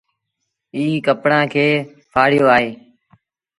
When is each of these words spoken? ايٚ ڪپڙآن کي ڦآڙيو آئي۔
ايٚ 0.75 1.03
ڪپڙآن 1.05 1.43
کي 1.53 1.65
ڦآڙيو 2.11 2.45
آئي۔ 2.55 2.67